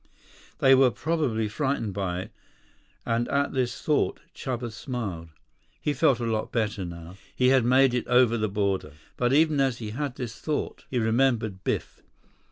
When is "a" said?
6.19-6.23